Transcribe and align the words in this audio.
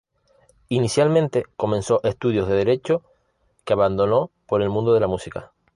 Inicialmente 0.69 1.45
comenzó 1.55 2.01
estudios 2.03 2.47
de 2.47 2.55
Derecho 2.55 3.03
que 3.63 3.73
abandonó 3.73 4.31
por 4.47 4.63
el 4.63 4.69
mundo 4.71 4.95
de 4.95 4.99
la 4.99 5.05
música. 5.05 5.51